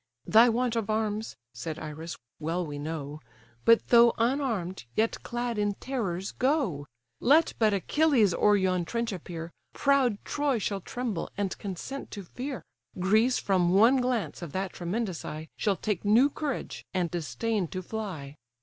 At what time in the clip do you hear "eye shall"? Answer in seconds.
15.23-15.75